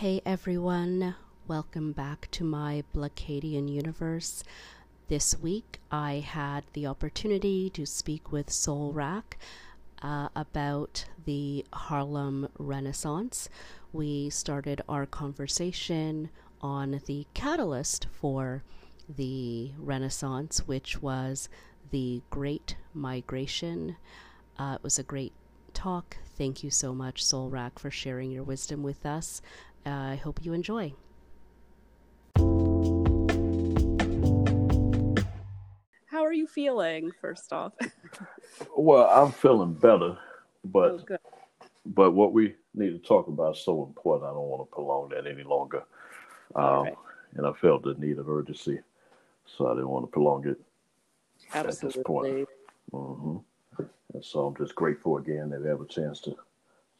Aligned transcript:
Hey 0.00 0.20
everyone, 0.26 1.14
welcome 1.48 1.92
back 1.92 2.28
to 2.32 2.44
my 2.44 2.84
Blacadian 2.94 3.66
universe. 3.66 4.44
This 5.08 5.40
week 5.40 5.80
I 5.90 6.16
had 6.16 6.64
the 6.74 6.86
opportunity 6.86 7.70
to 7.70 7.86
speak 7.86 8.30
with 8.30 8.52
Soul 8.52 8.92
Rack 8.92 9.38
uh, 10.02 10.28
about 10.36 11.06
the 11.24 11.64
Harlem 11.72 12.46
Renaissance. 12.58 13.48
We 13.90 14.28
started 14.28 14.82
our 14.86 15.06
conversation 15.06 16.28
on 16.60 17.00
the 17.06 17.26
catalyst 17.32 18.06
for 18.12 18.64
the 19.08 19.72
Renaissance, 19.78 20.58
which 20.66 21.00
was 21.00 21.48
the 21.90 22.20
Great 22.28 22.76
Migration. 22.92 23.96
Uh, 24.58 24.74
it 24.74 24.82
was 24.82 24.98
a 24.98 25.02
great 25.02 25.32
talk. 25.72 26.18
Thank 26.36 26.62
you 26.62 26.70
so 26.70 26.94
much, 26.94 27.24
Soul 27.24 27.48
Rack, 27.48 27.78
for 27.78 27.90
sharing 27.90 28.30
your 28.30 28.42
wisdom 28.42 28.82
with 28.82 29.06
us. 29.06 29.40
Uh, 29.86 29.90
I 29.90 30.16
hope 30.16 30.40
you 30.42 30.52
enjoy. 30.52 30.92
How 36.06 36.24
are 36.24 36.32
you 36.32 36.48
feeling, 36.48 37.12
first 37.20 37.52
off? 37.52 37.72
well, 38.76 39.06
I'm 39.08 39.30
feeling 39.30 39.74
better, 39.74 40.18
but 40.64 41.06
oh, 41.08 41.16
but 41.86 42.10
what 42.12 42.32
we 42.32 42.56
need 42.74 42.90
to 42.90 42.98
talk 42.98 43.28
about 43.28 43.56
is 43.56 43.62
so 43.62 43.84
important. 43.84 44.28
I 44.28 44.34
don't 44.34 44.48
want 44.48 44.68
to 44.68 44.74
prolong 44.74 45.10
that 45.10 45.24
any 45.24 45.44
longer. 45.44 45.84
Um, 46.56 46.82
right. 46.82 46.94
And 47.36 47.46
I 47.46 47.52
felt 47.52 47.84
the 47.84 47.94
need 47.94 48.18
of 48.18 48.28
urgency, 48.28 48.80
so 49.44 49.68
I 49.68 49.74
didn't 49.74 49.90
want 49.90 50.04
to 50.04 50.10
prolong 50.10 50.48
it 50.48 50.58
Absolutely. 51.54 51.88
at 51.88 51.94
this 51.94 52.02
point. 52.04 52.48
Mm-hmm. 52.92 53.84
And 54.14 54.24
so 54.24 54.46
I'm 54.46 54.56
just 54.56 54.74
grateful 54.74 55.18
again 55.18 55.50
that 55.50 55.62
we 55.62 55.68
have 55.68 55.80
a 55.80 55.86
chance 55.86 56.20
to 56.22 56.34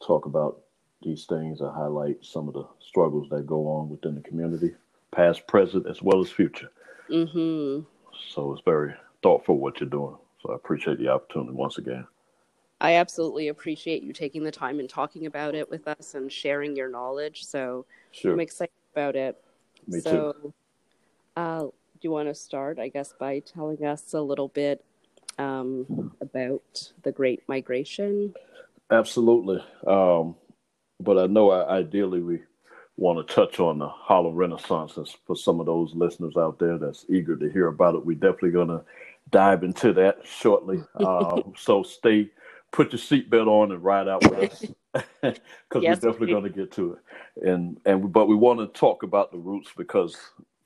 talk 0.05 0.25
about 0.25 0.61
these 1.01 1.25
things 1.25 1.61
and 1.61 1.71
highlight 1.71 2.23
some 2.25 2.47
of 2.47 2.53
the 2.53 2.65
struggles 2.79 3.29
that 3.29 3.45
go 3.45 3.67
on 3.67 3.89
within 3.89 4.15
the 4.15 4.21
community, 4.21 4.73
past, 5.11 5.45
present, 5.47 5.87
as 5.87 6.01
well 6.01 6.21
as 6.21 6.29
future. 6.29 6.71
Mm-hmm. 7.09 7.85
So 8.29 8.53
it's 8.53 8.61
very 8.65 8.93
thoughtful 9.21 9.57
what 9.57 9.79
you're 9.79 9.89
doing. 9.89 10.17
So 10.41 10.51
I 10.51 10.55
appreciate 10.55 10.99
the 10.99 11.09
opportunity 11.09 11.53
once 11.53 11.77
again. 11.77 12.05
I 12.79 12.95
absolutely 12.95 13.47
appreciate 13.47 14.03
you 14.03 14.13
taking 14.13 14.43
the 14.43 14.51
time 14.51 14.79
and 14.79 14.89
talking 14.89 15.25
about 15.25 15.55
it 15.55 15.69
with 15.69 15.87
us 15.87 16.13
and 16.13 16.31
sharing 16.31 16.75
your 16.75 16.89
knowledge. 16.89 17.43
So 17.45 17.85
sure. 18.11 18.33
I'm 18.33 18.39
excited 18.39 18.71
about 18.93 19.15
it. 19.15 19.41
Me 19.87 19.99
so, 19.99 20.33
too. 20.33 20.53
Uh, 21.35 21.61
do 21.63 21.71
you 22.01 22.11
want 22.11 22.27
to 22.27 22.35
start, 22.35 22.77
I 22.77 22.89
guess, 22.89 23.13
by 23.17 23.39
telling 23.39 23.83
us 23.83 24.13
a 24.13 24.21
little 24.21 24.49
bit 24.49 24.83
um, 25.39 26.11
about 26.21 26.91
the 27.03 27.11
Great 27.11 27.41
Migration? 27.47 28.35
Absolutely. 28.91 29.63
Um, 29.85 30.35
but 30.99 31.17
I 31.17 31.27
know 31.27 31.51
I, 31.51 31.77
ideally 31.77 32.21
we 32.21 32.39
want 32.97 33.25
to 33.25 33.33
touch 33.33 33.59
on 33.59 33.79
the 33.79 33.87
Harlem 33.87 34.35
Renaissance. 34.35 34.97
And 34.97 35.07
for 35.25 35.35
some 35.35 35.59
of 35.59 35.67
those 35.67 35.93
listeners 35.93 36.35
out 36.35 36.59
there 36.59 36.77
that's 36.77 37.05
eager 37.09 37.35
to 37.35 37.49
hear 37.49 37.67
about 37.67 37.95
it, 37.95 38.05
we're 38.05 38.15
definitely 38.15 38.51
going 38.51 38.69
to 38.69 38.83
dive 39.29 39.63
into 39.63 39.93
that 39.93 40.19
shortly. 40.25 40.83
Um, 40.95 41.53
so 41.57 41.83
stay, 41.83 42.31
put 42.71 42.91
your 42.91 42.99
seatbelt 42.99 43.47
on 43.47 43.71
and 43.71 43.83
ride 43.83 44.07
out 44.07 44.23
with 44.23 44.51
us 44.51 44.65
because 45.21 45.83
yes, 45.83 46.01
we're 46.01 46.11
definitely 46.11 46.27
going 46.27 46.43
to 46.43 46.49
get 46.49 46.71
to 46.71 46.93
it. 46.93 47.47
And 47.47 47.79
and 47.85 48.11
but 48.11 48.27
we 48.27 48.35
want 48.35 48.59
to 48.59 48.79
talk 48.79 49.03
about 49.03 49.31
the 49.31 49.37
roots 49.37 49.69
because 49.77 50.17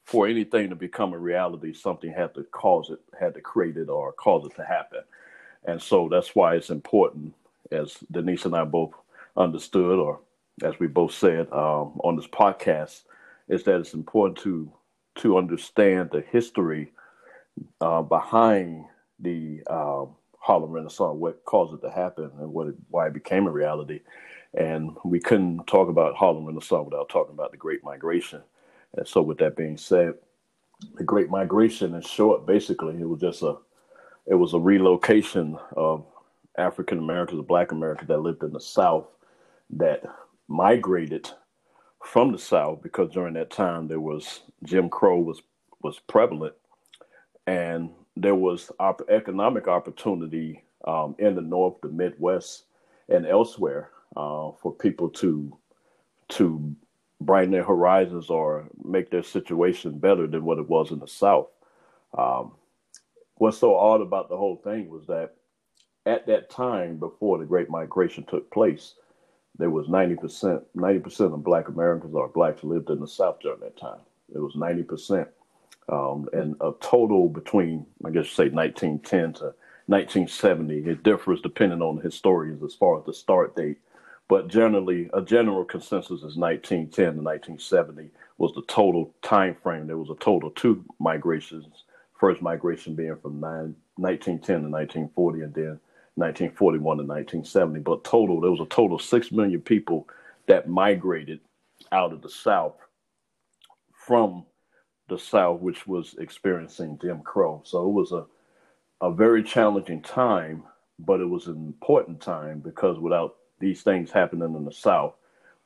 for 0.05 0.27
anything 0.27 0.69
to 0.69 0.75
become 0.75 1.13
a 1.13 1.17
reality, 1.17 1.73
something 1.73 2.11
had 2.11 2.33
to 2.35 2.43
cause 2.43 2.89
it, 2.89 2.99
had 3.19 3.33
to 3.33 3.41
create 3.41 3.77
it, 3.77 3.89
or 3.89 4.13
cause 4.13 4.45
it 4.45 4.55
to 4.55 4.63
happen. 4.63 5.02
And 5.65 5.81
so 5.81 6.07
that's 6.09 6.33
why 6.33 6.55
it's 6.55 6.69
important, 6.69 7.33
as 7.71 7.97
Denise 8.09 8.45
and 8.45 8.55
I 8.55 8.63
both 8.63 8.93
understood, 9.37 9.99
or 9.99 10.21
as 10.63 10.79
we 10.79 10.87
both 10.87 11.13
said 11.13 11.47
um, 11.51 11.99
on 12.03 12.15
this 12.15 12.27
podcast, 12.27 13.03
is 13.47 13.63
that 13.63 13.79
it's 13.79 13.93
important 13.93 14.37
to 14.39 14.71
to 15.15 15.37
understand 15.37 16.09
the 16.11 16.21
history 16.31 16.91
uh, 17.81 18.02
behind 18.02 18.85
the 19.19 19.61
uh, 19.67 20.05
Harlem 20.39 20.71
Renaissance, 20.71 21.17
what 21.17 21.43
caused 21.45 21.73
it 21.73 21.86
to 21.86 21.91
happen, 21.91 22.31
and 22.39 22.52
what 22.52 22.67
it, 22.67 22.75
why 22.89 23.08
it 23.08 23.14
became 23.14 23.47
a 23.47 23.52
reality. 23.52 24.02
And 24.53 24.95
we 25.05 25.20
couldn't 25.20 25.65
talk 25.67 25.89
about 25.89 26.15
Harlem 26.15 26.45
Renaissance 26.45 26.86
without 26.86 27.09
talking 27.09 27.33
about 27.33 27.52
the 27.52 27.58
Great 27.58 27.83
Migration. 27.83 28.41
And 28.95 29.08
so, 29.08 29.21
with 29.21 29.37
that 29.39 29.55
being 29.55 29.77
said, 29.77 30.15
the 30.95 31.03
Great 31.03 31.30
Migration, 31.30 31.95
in 31.95 32.02
short, 32.02 32.45
basically, 32.45 32.99
it 32.99 33.08
was 33.08 33.21
just 33.21 33.41
a 33.43 33.58
it 34.27 34.36
was 34.36 34.53
a 34.53 34.59
relocation 34.59 35.58
of 35.75 36.05
African 36.58 36.99
Americans, 36.99 37.43
Black 37.47 37.71
Americans 37.71 38.08
that 38.08 38.20
lived 38.21 38.43
in 38.43 38.53
the 38.53 38.59
South 38.59 39.08
that 39.77 40.04
migrated 40.48 41.30
from 42.04 42.32
the 42.32 42.37
South 42.37 42.82
because 42.82 43.11
during 43.11 43.33
that 43.36 43.52
time 43.52 43.87
there 43.87 43.99
was 43.99 44.42
Jim 44.64 44.89
Crow 44.89 45.20
was 45.20 45.42
was 45.82 45.99
prevalent, 45.99 46.54
and 47.48 47.89
there 48.15 48.36
was 48.36 48.71
op- 48.80 49.09
economic 49.09 49.67
opportunity 49.67 50.64
um, 50.86 51.15
in 51.20 51.36
the 51.36 51.42
North, 51.42 51.76
the 51.82 51.89
Midwest, 51.89 52.65
and 53.09 53.26
elsewhere 53.26 53.89
uh, 54.15 54.52
for 54.61 54.73
people 54.80 55.09
to 55.09 55.58
to 56.30 56.76
brighten 57.20 57.52
their 57.52 57.64
horizons 57.64 58.30
or 58.30 58.67
make 58.83 59.11
their 59.11 59.23
situation 59.23 59.99
better 59.99 60.27
than 60.27 60.43
what 60.43 60.58
it 60.58 60.67
was 60.67 60.92
in 60.92 60.99
the 60.99 61.08
South. 61.08 61.49
Um, 62.17 62.53
what's 63.36 63.58
so 63.58 63.76
odd 63.76 64.02
about 64.02 64.30
the 64.30 64.38
whole 64.38 64.58
thing 64.58 64.89
was 64.89 65.05
that 65.08 65.36
at 66.05 66.26
that 66.27 66.49
time, 66.49 66.98
before 66.98 67.38
the 67.38 67.45
Great 67.45 67.70
Migration 67.70 68.23
took 68.23 68.49
place, 68.52 68.95
there 69.58 69.70
was 69.70 69.88
90%, 69.88 70.64
90% 70.76 71.34
of 71.34 71.44
black 71.44 71.67
Americans 71.67 72.16
or 72.16 72.28
blacks 72.30 72.64
lived 72.64 72.89
in 72.89 73.00
the 73.00 73.08
South 73.08 73.39
during 73.42 73.60
that 73.60 73.78
time. 73.78 74.00
It 74.34 74.39
was 74.39 74.56
90%. 74.56 75.28
Um, 75.89 76.30
and 76.32 76.56
a 76.62 76.72
total 76.80 77.28
between, 77.28 77.86
I 78.06 78.12
guess, 78.12 78.26
you 78.26 78.32
say 78.32 78.50
1910 78.50 79.34
to 79.34 79.54
1970. 79.88 80.78
It 80.80 81.04
differs 81.04 81.42
depending 81.42 81.82
on 81.82 81.98
the 81.98 82.02
historians 82.02 82.64
as 82.64 82.76
far 82.76 82.98
as 82.98 83.06
the 83.06 83.14
start 83.14 83.56
date. 83.56 83.78
But 84.30 84.48
generally, 84.48 85.10
a 85.14 85.22
general 85.22 85.66
consensus 85.66 86.23
is 86.23 86.38
1910 86.38 86.89
to 87.16 87.22
1970 87.22 88.10
was 88.38 88.54
the 88.56 88.62
total 88.64 89.14
time 89.22 89.56
frame. 89.62 89.88
There 89.88 89.98
was 89.98 90.10
a 90.10 90.23
total 90.23 90.50
two 90.52 90.86
migrations. 91.00 91.83
First 92.18 92.42
migration 92.42 92.95
being 92.95 93.18
from 93.18 93.39
nine, 93.42 93.76
1910 93.98 94.64
to 94.64 94.70
1940, 94.70 95.42
and 95.42 95.54
then 95.54 95.80
1941 96.16 96.98
to 96.98 97.04
1970. 97.04 97.80
But 97.80 98.04
total, 98.04 98.42
there 98.42 98.52
was 98.52 98.60
a 98.60 98.66
total 98.66 98.98
of 98.98 99.02
6 99.02 99.32
million 99.32 99.61
people 99.61 100.08
that 100.48 100.67
migrated 100.67 101.39
out 101.92 102.14
of 102.14 102.22
the 102.22 102.30
South 102.30 102.76
from 103.94 104.45
the 105.08 105.17
South, 105.17 105.61
which 105.61 105.88
was 105.88 106.16
experiencing 106.20 107.00
Jim 107.02 107.21
Crow. 107.21 107.61
So 107.66 107.88
it 107.88 107.92
was 107.92 108.11
a, 108.11 108.26
a 109.02 109.11
very 109.11 109.44
challenging 109.44 110.02
time, 110.02 110.64
but 111.00 111.21
it 111.21 111.26
was 111.30 111.48
an 111.48 111.55
important 111.55 112.21
time 112.21 112.60
because 112.60 113.00
without 113.00 113.36
these 113.60 113.82
things 113.82 114.11
happening 114.11 114.55
in 114.55 114.66
the 114.66 114.71
South, 114.71 115.14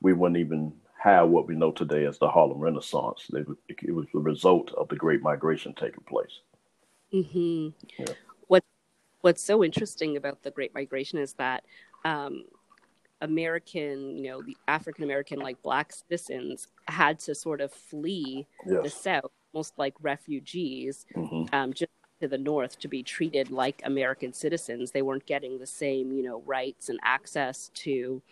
we 0.00 0.12
wouldn't 0.12 0.38
even 0.38 0.72
have 1.02 1.28
what 1.28 1.46
we 1.46 1.54
know 1.54 1.72
today 1.72 2.04
as 2.04 2.18
the 2.18 2.28
Harlem 2.28 2.58
Renaissance. 2.58 3.26
It, 3.32 3.46
it 3.68 3.94
was 3.94 4.06
the 4.12 4.20
result 4.20 4.72
of 4.72 4.88
the 4.88 4.96
Great 4.96 5.22
Migration 5.22 5.74
taking 5.74 6.04
place. 6.04 6.40
Mm-hmm. 7.12 7.68
Yeah 7.98 8.14
what's 9.26 9.42
so 9.42 9.64
interesting 9.64 10.16
about 10.16 10.40
the 10.44 10.52
Great 10.52 10.72
Migration 10.72 11.18
is 11.18 11.32
that 11.32 11.64
um, 12.04 12.44
American, 13.20 14.16
you 14.16 14.30
know, 14.30 14.40
the 14.40 14.56
African 14.68 15.02
American, 15.02 15.40
like 15.40 15.60
black 15.62 15.92
citizens, 15.92 16.68
had 16.86 17.18
to 17.18 17.34
sort 17.34 17.60
of 17.60 17.72
flee 17.72 18.46
yes. 18.64 18.84
the 18.84 18.88
South, 18.88 19.32
almost 19.52 19.76
like 19.78 19.94
refugees, 20.00 21.06
mm-hmm. 21.16 21.52
um, 21.52 21.72
just 21.72 21.90
to 22.20 22.28
the 22.28 22.38
North 22.38 22.78
to 22.78 22.86
be 22.86 23.02
treated 23.02 23.50
like 23.50 23.82
American 23.82 24.32
citizens. 24.32 24.92
They 24.92 25.02
weren't 25.02 25.26
getting 25.26 25.58
the 25.58 25.66
same, 25.66 26.12
you 26.12 26.22
know, 26.22 26.40
rights 26.46 26.88
and 26.88 27.00
access 27.02 27.72
to, 27.74 28.22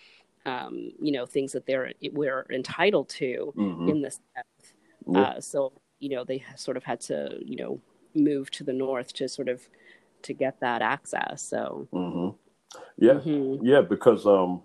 um, 0.47 0.93
you 1.03 1.11
know, 1.11 1.27
things 1.27 1.51
that 1.55 1.67
they're 1.67 1.91
we're 2.13 2.47
entitled 2.51 3.09
to 3.09 3.53
mm-hmm. 3.57 3.89
in 3.89 4.01
the 4.01 4.13
South. 4.13 4.73
Uh, 5.13 5.41
so, 5.41 5.73
you 5.99 6.11
know, 6.11 6.23
they 6.23 6.45
sort 6.55 6.77
of 6.77 6.85
had 6.85 7.01
to, 7.01 7.41
you 7.45 7.57
know, 7.57 7.81
move 8.15 8.49
to 8.53 8.63
the 8.63 8.73
North 8.73 9.13
to 9.15 9.29
sort 9.29 9.49
of 9.49 9.69
to 10.25 10.35
get 10.35 10.61
that 10.61 10.83
access. 10.83 11.43
So, 11.43 11.89
mm-hmm. 11.93 12.37
yeah, 12.99 13.15
mm-hmm. 13.15 13.65
yeah, 13.65 13.81
because 13.81 14.27
um, 14.27 14.63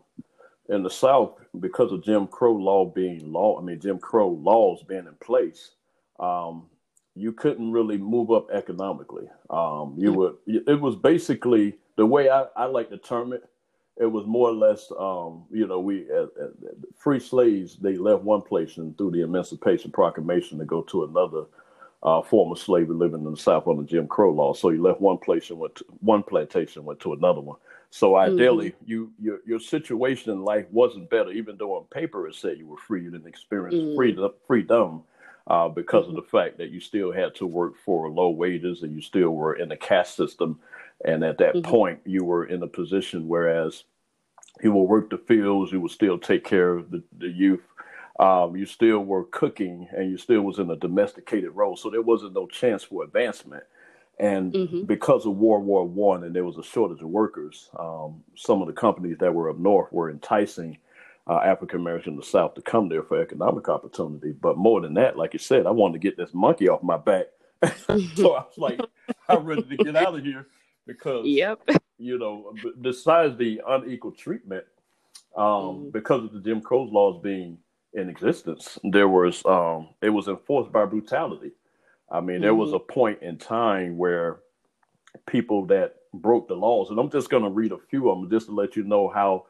in 0.69 0.83
the 0.83 0.89
South, 0.89 1.33
because 1.59 1.91
of 1.91 2.03
Jim 2.03 2.27
Crow 2.27 2.55
law 2.55 2.85
being 2.85 3.31
law, 3.31 3.59
I 3.59 3.63
mean 3.63 3.79
Jim 3.79 3.99
Crow 3.99 4.29
laws 4.29 4.83
being 4.83 5.07
in 5.07 5.15
place, 5.21 5.71
um, 6.19 6.67
you 7.15 7.33
couldn't 7.33 7.71
really 7.71 7.97
move 7.97 8.31
up 8.31 8.49
economically. 8.51 9.27
Um, 9.49 9.95
you 9.97 10.13
would. 10.13 10.35
It 10.45 10.79
was 10.79 10.95
basically 10.95 11.77
the 11.97 12.05
way 12.05 12.29
I, 12.29 12.45
I 12.55 12.65
like 12.65 12.89
to 12.89 12.97
term 12.97 13.33
it. 13.33 13.43
It 13.97 14.05
was 14.05 14.25
more 14.25 14.49
or 14.49 14.53
less, 14.53 14.89
um, 14.97 15.43
you 15.51 15.67
know, 15.67 15.81
we 15.81 16.09
uh, 16.09 16.27
uh, 16.41 16.47
free 16.95 17.19
slaves. 17.19 17.75
They 17.75 17.97
left 17.97 18.23
one 18.23 18.41
place 18.41 18.77
and 18.77 18.97
through 18.97 19.11
the 19.11 19.23
Emancipation 19.23 19.91
Proclamation 19.91 20.57
to 20.59 20.65
go 20.65 20.83
to 20.83 21.03
another 21.03 21.43
uh, 22.03 22.21
former 22.21 22.55
slavery 22.55 22.95
living 22.95 23.25
in 23.25 23.31
the 23.31 23.37
South 23.37 23.67
under 23.67 23.83
Jim 23.83 24.07
Crow 24.07 24.31
law. 24.31 24.53
So 24.53 24.69
he 24.69 24.77
left 24.77 25.01
one 25.01 25.17
place 25.17 25.49
and 25.49 25.59
went 25.59 25.75
to, 25.75 25.85
one 25.99 26.23
plantation, 26.23 26.85
went 26.85 26.99
to 27.01 27.13
another 27.13 27.41
one. 27.41 27.57
So 27.91 28.15
ideally, 28.15 28.71
mm-hmm. 28.71 28.91
you 28.91 29.11
your 29.19 29.39
your 29.45 29.59
situation 29.59 30.31
in 30.31 30.43
life 30.43 30.65
wasn't 30.71 31.09
better, 31.09 31.31
even 31.31 31.57
though 31.57 31.75
on 31.75 31.85
paper 31.85 32.27
it 32.27 32.35
said 32.35 32.57
you 32.57 32.67
were 32.67 32.77
free. 32.77 33.03
You 33.03 33.11
didn't 33.11 33.27
experience 33.27 33.75
mm-hmm. 33.75 33.95
freedom, 33.95 34.31
freedom 34.47 35.03
uh, 35.47 35.69
because 35.69 36.05
mm-hmm. 36.05 36.17
of 36.17 36.23
the 36.23 36.29
fact 36.29 36.57
that 36.59 36.69
you 36.69 36.79
still 36.79 37.11
had 37.11 37.33
to 37.35 37.47
work 37.47 37.73
for 37.83 38.09
low 38.09 38.29
wages 38.29 38.83
and 38.83 38.93
you 38.93 39.01
still 39.01 39.31
were 39.31 39.55
in 39.55 39.69
the 39.69 39.77
caste 39.77 40.15
system. 40.15 40.59
And 41.03 41.23
at 41.23 41.39
that 41.39 41.55
mm-hmm. 41.55 41.69
point, 41.69 41.99
you 42.05 42.23
were 42.23 42.45
in 42.45 42.61
a 42.61 42.67
position 42.67 43.27
whereas 43.27 43.83
you 44.61 44.71
will 44.71 44.87
work 44.87 45.09
the 45.09 45.17
fields, 45.17 45.71
you 45.71 45.81
will 45.81 45.89
still 45.89 46.19
take 46.19 46.43
care 46.43 46.73
of 46.73 46.91
the, 46.91 47.01
the 47.17 47.29
youth. 47.29 47.61
Um, 48.19 48.57
you 48.57 48.65
still 48.65 48.99
were 48.99 49.23
cooking 49.23 49.87
and 49.91 50.11
you 50.11 50.17
still 50.17 50.41
was 50.41 50.59
in 50.59 50.69
a 50.69 50.75
domesticated 50.75 51.51
role. 51.51 51.77
So 51.77 51.89
there 51.89 52.01
wasn't 52.01 52.33
no 52.33 52.47
chance 52.47 52.83
for 52.83 53.03
advancement. 53.03 53.63
And 54.19 54.53
mm-hmm. 54.53 54.83
because 54.83 55.25
of 55.25 55.37
World 55.37 55.63
War 55.63 55.87
One 55.87 56.25
and 56.25 56.35
there 56.35 56.43
was 56.43 56.57
a 56.57 56.63
shortage 56.63 57.01
of 57.01 57.07
workers, 57.07 57.69
um, 57.79 58.21
some 58.35 58.61
of 58.61 58.67
the 58.67 58.73
companies 58.73 59.17
that 59.19 59.33
were 59.33 59.49
up 59.49 59.57
north 59.57 59.93
were 59.93 60.11
enticing 60.11 60.77
uh, 61.29 61.37
African 61.37 61.79
Americans 61.79 62.13
in 62.13 62.15
the 62.17 62.25
South 62.25 62.55
to 62.55 62.61
come 62.61 62.89
there 62.89 63.03
for 63.03 63.21
economic 63.21 63.69
opportunity. 63.69 64.33
But 64.33 64.57
more 64.57 64.81
than 64.81 64.95
that, 64.95 65.17
like 65.17 65.31
you 65.33 65.39
said, 65.39 65.65
I 65.65 65.71
wanted 65.71 65.93
to 65.93 65.99
get 65.99 66.17
this 66.17 66.33
monkey 66.33 66.67
off 66.67 66.83
my 66.83 66.97
back. 66.97 67.27
so 68.15 68.35
I 68.35 68.43
was 68.43 68.57
like, 68.57 68.79
I'm 69.29 69.45
ready 69.45 69.63
to 69.63 69.77
get 69.77 69.95
out 69.95 70.15
of 70.15 70.23
here 70.25 70.47
because, 70.85 71.25
yep. 71.25 71.61
you 71.97 72.17
know, 72.17 72.53
besides 72.81 73.37
the 73.37 73.61
unequal 73.65 74.11
treatment, 74.11 74.65
um, 75.37 75.43
mm. 75.43 75.91
because 75.93 76.23
of 76.23 76.33
the 76.33 76.39
Jim 76.41 76.61
Crow 76.61 76.83
laws 76.83 77.21
being 77.21 77.57
in 77.93 78.09
existence, 78.09 78.77
there 78.83 79.07
was 79.07 79.43
um, 79.45 79.89
it 80.01 80.09
was 80.09 80.27
enforced 80.27 80.71
by 80.71 80.85
brutality. 80.85 81.51
I 82.11 82.21
mean, 82.21 82.41
there 82.41 82.55
was 82.55 82.69
mm-hmm. 82.69 82.77
a 82.77 82.93
point 82.93 83.21
in 83.21 83.37
time 83.37 83.97
where 83.97 84.39
people 85.27 85.65
that 85.67 85.95
broke 86.13 86.47
the 86.47 86.55
laws, 86.55 86.89
and 86.89 86.99
I'm 86.99 87.09
just 87.09 87.29
going 87.29 87.43
to 87.43 87.49
read 87.49 87.71
a 87.71 87.77
few 87.89 88.09
of 88.09 88.19
them 88.19 88.29
just 88.29 88.47
to 88.47 88.53
let 88.53 88.75
you 88.75 88.83
know 88.83 89.09
how 89.09 89.45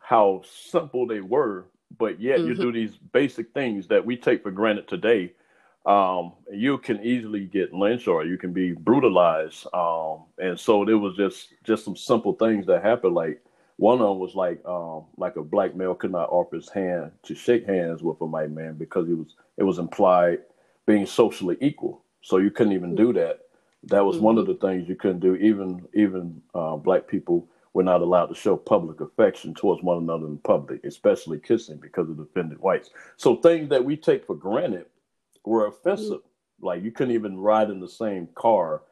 how 0.00 0.42
simple 0.44 1.06
they 1.06 1.20
were, 1.20 1.66
but 1.98 2.20
yet 2.20 2.38
mm-hmm. 2.38 2.48
you 2.48 2.54
do 2.54 2.72
these 2.72 2.96
basic 2.96 3.52
things 3.52 3.86
that 3.88 4.04
we 4.04 4.16
take 4.16 4.42
for 4.42 4.50
granted 4.50 4.88
today. 4.88 5.32
Um, 5.84 6.34
you 6.52 6.78
can 6.78 7.02
easily 7.04 7.46
get 7.46 7.72
lynched 7.72 8.06
or 8.06 8.24
you 8.24 8.38
can 8.38 8.52
be 8.52 8.72
brutalized. 8.72 9.66
Um, 9.74 10.24
and 10.38 10.58
so 10.58 10.84
there 10.84 10.98
was 10.98 11.16
just 11.16 11.54
just 11.64 11.84
some 11.84 11.96
simple 11.96 12.34
things 12.34 12.66
that 12.66 12.84
happened. 12.84 13.14
Like 13.14 13.42
one 13.82 14.00
of 14.00 14.08
them 14.10 14.20
was 14.20 14.36
like 14.36 14.64
um, 14.64 15.06
like 15.16 15.34
a 15.34 15.42
black 15.42 15.74
male 15.74 15.96
could 15.96 16.12
not 16.12 16.28
offer 16.30 16.54
his 16.54 16.68
hand 16.68 17.10
to 17.24 17.34
shake 17.34 17.66
hands 17.66 18.00
with 18.00 18.20
a 18.20 18.24
white 18.24 18.52
man 18.52 18.74
because 18.74 19.08
he 19.08 19.14
was 19.14 19.34
it 19.56 19.64
was 19.64 19.80
implied 19.80 20.38
being 20.86 21.04
socially 21.04 21.56
equal. 21.60 22.04
So 22.20 22.36
you 22.36 22.52
couldn't 22.52 22.74
even 22.74 22.94
do 22.94 23.12
that. 23.14 23.40
That 23.82 24.04
was 24.04 24.16
mm-hmm. 24.16 24.26
one 24.26 24.38
of 24.38 24.46
the 24.46 24.54
things 24.54 24.88
you 24.88 24.94
couldn't 24.94 25.18
do. 25.18 25.34
Even 25.34 25.84
even 25.94 26.40
uh, 26.54 26.76
black 26.76 27.08
people 27.08 27.48
were 27.72 27.82
not 27.82 28.02
allowed 28.02 28.26
to 28.26 28.36
show 28.36 28.56
public 28.56 29.00
affection 29.00 29.52
towards 29.52 29.82
one 29.82 29.98
another 29.98 30.26
in 30.26 30.38
public, 30.38 30.84
especially 30.84 31.40
kissing 31.40 31.78
because 31.78 32.08
of 32.08 32.20
offended 32.20 32.60
whites. 32.60 32.90
So 33.16 33.34
things 33.34 33.68
that 33.70 33.84
we 33.84 33.96
take 33.96 34.24
for 34.24 34.36
granted 34.36 34.86
were 35.44 35.66
offensive. 35.66 36.20
Mm-hmm. 36.20 36.66
Like 36.66 36.84
you 36.84 36.92
couldn't 36.92 37.14
even 37.14 37.36
ride 37.36 37.68
in 37.68 37.80
the 37.80 37.88
same 37.88 38.28
car 38.36 38.82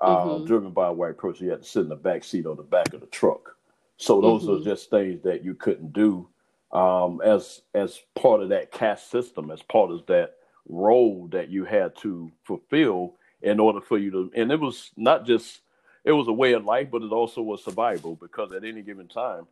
uh, 0.00 0.16
mm-hmm. 0.18 0.46
driven 0.46 0.70
by 0.70 0.86
a 0.86 0.92
white 0.92 1.18
person. 1.18 1.46
You 1.46 1.50
had 1.50 1.64
to 1.64 1.68
sit 1.68 1.82
in 1.82 1.88
the 1.88 1.96
back 1.96 2.22
seat 2.22 2.46
or 2.46 2.54
the 2.54 2.62
back 2.62 2.94
of 2.94 3.00
the 3.00 3.06
truck. 3.06 3.57
So 3.98 4.20
those 4.20 4.44
mm-hmm. 4.44 4.62
are 4.62 4.64
just 4.64 4.90
things 4.90 5.22
that 5.24 5.44
you 5.44 5.54
couldn't 5.54 5.92
do 5.92 6.28
um, 6.72 7.20
as 7.24 7.62
as 7.74 8.00
part 8.14 8.42
of 8.42 8.48
that 8.50 8.72
caste 8.72 9.10
system, 9.10 9.50
as 9.50 9.62
part 9.62 9.90
of 9.90 10.06
that 10.06 10.36
role 10.68 11.28
that 11.32 11.48
you 11.48 11.64
had 11.64 11.96
to 11.96 12.30
fulfill 12.44 13.14
in 13.42 13.60
order 13.60 13.80
for 13.80 13.98
you 13.98 14.10
to. 14.10 14.30
And 14.34 14.52
it 14.52 14.60
was 14.60 14.92
not 14.96 15.26
just 15.26 15.60
it 16.04 16.12
was 16.12 16.28
a 16.28 16.32
way 16.32 16.52
of 16.52 16.64
life, 16.64 16.88
but 16.90 17.02
it 17.02 17.12
also 17.12 17.42
was 17.42 17.62
survival 17.64 18.16
because 18.16 18.52
at 18.52 18.64
any 18.64 18.82
given 18.82 19.08
time, 19.08 19.46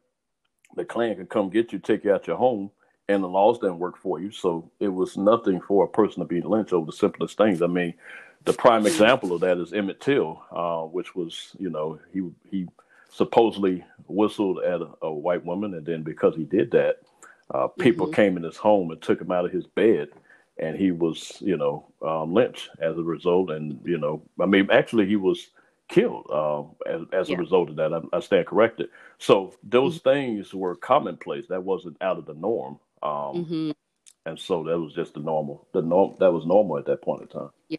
the 0.77 0.85
Klan 0.85 1.17
could 1.17 1.29
come 1.29 1.51
get 1.51 1.73
you, 1.73 1.79
take 1.79 2.05
you 2.05 2.13
out 2.13 2.27
your 2.27 2.37
home, 2.37 2.71
and 3.09 3.23
the 3.23 3.29
laws 3.29 3.59
didn't 3.59 3.79
work 3.79 3.99
for 3.99 4.21
you. 4.21 4.31
So 4.31 4.71
it 4.79 4.89
was 4.89 5.17
nothing 5.17 5.61
for 5.61 5.85
a 5.85 5.89
person 5.89 6.21
to 6.21 6.25
be 6.25 6.41
lynched 6.41 6.73
over 6.73 6.87
the 6.87 6.97
simplest 6.97 7.37
things. 7.37 7.63
I 7.63 7.67
mean, 7.67 7.95
the 8.45 8.53
prime 8.53 8.87
example 8.87 9.33
of 9.33 9.41
that 9.41 9.59
is 9.59 9.73
Emmett 9.73 10.01
Till, 10.01 10.41
uh, 10.53 10.83
which 10.83 11.17
was, 11.17 11.51
you 11.59 11.69
know, 11.69 11.99
he 12.13 12.23
he 12.49 12.69
supposedly 13.17 13.83
whistled 14.09 14.63
at 14.63 14.83
a, 14.83 14.89
a, 15.03 15.13
white 15.13 15.45
woman, 15.45 15.73
and 15.75 15.87
then 15.87 16.03
because 16.03 16.37
he 16.37 16.45
did 16.45 16.71
that, 16.71 16.97
uh, 17.51 17.67
people 17.67 18.07
mm-hmm. 18.07 18.15
came 18.15 18.37
in 18.37 18.43
his 18.43 18.57
home 18.57 18.91
and 18.91 19.01
took 19.01 19.21
him 19.21 19.33
out 19.33 19.47
of 19.47 19.53
his 19.53 19.67
bed, 19.67 20.09
and 20.59 20.77
he 20.77 20.91
was, 20.91 21.39
you 21.41 21.57
know, 21.57 21.87
um, 22.03 22.35
lynched 22.35 22.69
as 22.79 22.99
a 22.99 23.03
result. 23.03 23.51
And 23.51 23.81
you 23.85 23.99
know, 23.99 24.23
I 24.41 24.47
mean, 24.47 24.69
actually, 24.71 25.07
he 25.07 25.17
was 25.17 25.49
killed 25.89 26.27
uh, 26.31 26.63
as, 26.91 27.01
as 27.13 27.29
yeah. 27.29 27.37
a 27.37 27.39
result 27.39 27.71
of 27.71 27.77
that. 27.77 27.95
I, 27.95 28.01
I 28.13 28.21
stand 28.21 28.47
corrected. 28.47 28.91
So 29.19 29.55
those 29.63 29.99
mm-hmm. 29.99 30.11
things 30.11 30.55
were 30.55 30.77
commonplace. 30.77 31.47
That 31.49 31.63
wasn't 31.63 31.97
out 32.03 32.19
of 32.19 32.27
the 32.27 32.35
norm. 32.35 32.79
Um, 33.03 33.11
mm-hmm. 33.11 33.71
And 34.27 34.39
so 34.39 34.65
that 34.65 34.79
was 34.79 34.93
just 34.93 35.15
the 35.15 35.21
normal. 35.21 35.67
The 35.73 35.83
norm 35.83 36.17
that 36.19 36.33
was 36.33 36.45
normal 36.45 36.79
at 36.79 36.87
that 36.87 37.01
point 37.01 37.23
in 37.23 37.29
time. 37.29 37.51
Yeah. 37.69 37.79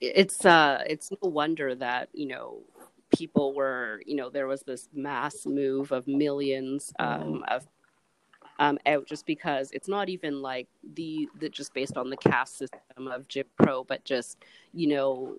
It's 0.00 0.44
uh, 0.44 0.82
it's 0.84 1.12
no 1.12 1.28
wonder 1.28 1.76
that 1.76 2.08
you 2.12 2.26
know 2.26 2.58
people 3.16 3.54
were 3.54 4.00
you 4.06 4.16
know 4.16 4.30
there 4.30 4.46
was 4.46 4.62
this 4.62 4.88
mass 4.92 5.46
move 5.46 5.92
of 5.92 6.06
millions 6.06 6.92
um, 6.98 7.20
mm-hmm. 7.20 7.42
of 7.48 7.66
um, 8.58 8.78
out 8.86 9.06
just 9.06 9.26
because 9.26 9.70
it's 9.72 9.88
not 9.88 10.08
even 10.08 10.40
like 10.40 10.68
the, 10.94 11.28
the 11.40 11.48
just 11.48 11.74
based 11.74 11.96
on 11.96 12.10
the 12.10 12.16
caste 12.16 12.58
system 12.58 13.08
of 13.08 13.26
Jim 13.26 13.46
Crow, 13.60 13.82
but 13.82 14.04
just 14.04 14.38
you 14.72 14.88
know 14.88 15.36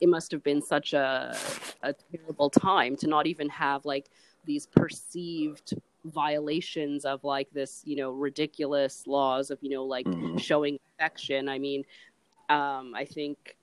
it 0.00 0.08
must 0.08 0.30
have 0.30 0.42
been 0.42 0.62
such 0.62 0.92
a 0.92 1.36
a 1.82 1.94
terrible 2.12 2.50
time 2.50 2.96
to 2.96 3.06
not 3.06 3.26
even 3.26 3.48
have 3.48 3.84
like 3.84 4.06
these 4.44 4.66
perceived 4.66 5.74
violations 6.04 7.04
of 7.04 7.22
like 7.24 7.50
this 7.50 7.82
you 7.84 7.96
know 7.96 8.10
ridiculous 8.10 9.06
laws 9.06 9.50
of 9.50 9.58
you 9.60 9.70
know 9.70 9.84
like 9.84 10.06
mm-hmm. 10.06 10.36
showing 10.36 10.78
affection 10.94 11.48
i 11.48 11.58
mean 11.58 11.84
um 12.48 12.94
i 12.94 13.04
think 13.04 13.56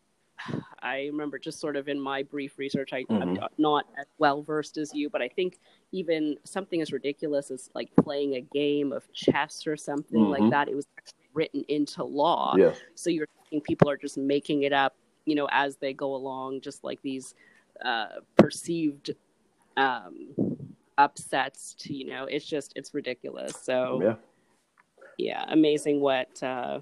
i 0.81 1.05
remember 1.05 1.39
just 1.39 1.59
sort 1.59 1.75
of 1.75 1.87
in 1.87 1.99
my 1.99 2.23
brief 2.23 2.57
research 2.57 2.93
I, 2.93 3.03
mm-hmm. 3.03 3.41
i'm 3.41 3.49
not 3.57 3.85
as 3.99 4.07
well 4.17 4.41
versed 4.41 4.77
as 4.77 4.93
you 4.93 5.09
but 5.09 5.21
i 5.21 5.27
think 5.27 5.59
even 5.91 6.37
something 6.43 6.81
as 6.81 6.91
ridiculous 6.91 7.51
as 7.51 7.69
like 7.73 7.89
playing 8.03 8.35
a 8.35 8.41
game 8.41 8.91
of 8.91 9.11
chess 9.13 9.65
or 9.65 9.77
something 9.77 10.21
mm-hmm. 10.21 10.43
like 10.43 10.51
that 10.51 10.67
it 10.67 10.75
was 10.75 10.87
actually 10.97 11.29
written 11.33 11.63
into 11.67 12.03
law 12.03 12.53
yes. 12.57 12.77
so 12.95 13.09
you're 13.09 13.27
thinking 13.43 13.61
people 13.61 13.89
are 13.89 13.97
just 13.97 14.17
making 14.17 14.63
it 14.63 14.73
up 14.73 14.95
you 15.25 15.35
know, 15.35 15.47
as 15.51 15.77
they 15.77 15.93
go 15.93 16.15
along, 16.15 16.61
just 16.61 16.83
like 16.83 17.01
these 17.01 17.35
uh, 17.83 18.05
perceived 18.37 19.11
um, 19.75 20.29
upsets 20.97 21.73
to, 21.79 21.93
you 21.93 22.07
know, 22.07 22.25
it's 22.25 22.45
just, 22.45 22.73
it's 22.75 22.93
ridiculous. 22.93 23.53
So, 23.61 23.99
yeah, 24.01 24.15
yeah 25.17 25.45
amazing 25.49 25.99
what 25.99 26.41
uh, 26.41 26.79